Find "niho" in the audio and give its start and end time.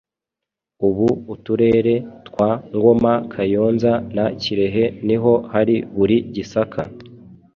5.07-5.33